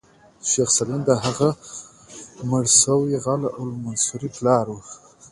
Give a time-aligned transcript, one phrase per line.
[0.49, 1.49] شیخ سلیم د هغه
[2.49, 4.77] مړ شوي غل المنصور پلار و.